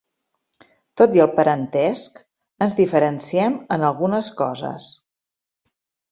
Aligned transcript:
Tot 1.01 1.17
i 1.17 1.19
el 1.25 1.27
parentesc, 1.33 2.17
ens 2.65 2.73
diferenciem 2.79 3.59
en 3.75 3.85
algunes 3.91 4.31
coses. 4.39 4.89